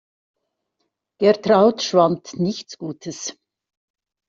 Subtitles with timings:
[1.21, 3.37] Gertraud schwant nichts Gutes.